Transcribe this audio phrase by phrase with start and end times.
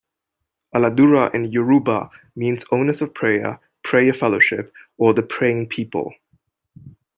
[0.73, 6.15] "Aladura" in Yoruba means "owners of prayer", "Prayer Fellowship" or "The Praying People".